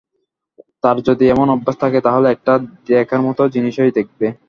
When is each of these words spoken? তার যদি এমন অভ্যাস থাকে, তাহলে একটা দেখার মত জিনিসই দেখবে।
তার 0.83 0.97
যদি 1.07 1.25
এমন 1.27 1.47
অভ্যাস 1.55 1.75
থাকে, 1.83 1.99
তাহলে 2.01 2.27
একটা 2.31 2.53
দেখার 2.87 3.21
মত 3.27 3.39
জিনিসই 3.55 3.95
দেখবে। 3.97 4.27